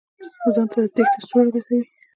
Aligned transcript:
ځان 0.53 0.67
ته 0.71 0.77
د 0.83 0.87
تېښتې 0.95 1.21
سوړه 1.29 1.43
لټوي. 1.53 1.81